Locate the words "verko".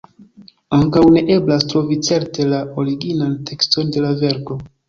4.25-4.63